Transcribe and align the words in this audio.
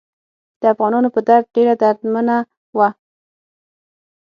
د 0.61 0.63
افغانانو 0.73 1.09
په 1.15 1.19
درد 1.27 1.45
ډیره 1.55 1.73
دردمنه 1.81 2.37
وه. 2.77 2.89